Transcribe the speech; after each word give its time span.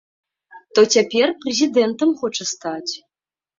То 0.77 0.81
цяпер 0.95 1.27
прэзідэнтам 1.45 2.17
хоча 2.25 2.51
стаць. 2.55 2.93